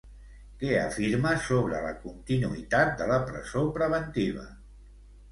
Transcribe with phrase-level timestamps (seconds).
[0.61, 4.47] Què afirma sobre la continuïtat de la presó preventiva?